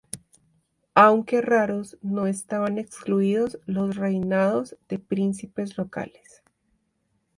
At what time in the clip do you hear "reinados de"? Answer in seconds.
3.97-4.97